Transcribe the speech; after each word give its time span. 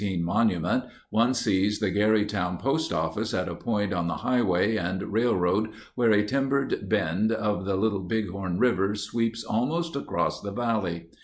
Benteen 0.01 0.23
monument, 0.23 0.85
one 1.11 1.35
sees 1.35 1.77
the 1.77 1.91
Garryowen 1.91 2.57
Post 2.59 2.91
Office 2.91 3.35
at 3.35 3.47
a 3.47 3.53
point 3.53 3.93
on 3.93 4.07
the 4.07 4.15
highway 4.25 4.75
and 4.75 5.13
railroad 5.13 5.69
where 5.93 6.09
a 6.09 6.23
timbered 6.25 6.89
bend 6.89 7.31
of 7.31 7.65
the 7.65 7.75
Little 7.75 7.99
Bighorn 8.01 8.57
River 8.57 8.95
sweeps 8.95 9.43
almost 9.43 9.95
across 9.95 10.41
the 10.41 10.53
valley. 10.53 11.05